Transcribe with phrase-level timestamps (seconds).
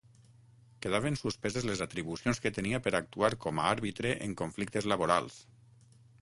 [0.85, 5.39] Quedaven suspeses les atribucions que tenia per actuar com a àrbitre en conflictes laborals.